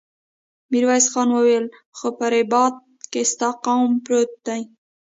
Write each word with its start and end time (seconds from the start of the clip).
ميرويس 0.71 1.05
خان 1.13 1.29
وويل: 1.35 1.65
خو 1.97 2.07
په 2.17 2.25
رباط 2.33 2.75
کې 3.11 3.21
ستا 3.31 3.49
قوم 3.65 3.91
پروت 4.05 4.31
دی. 4.47 4.61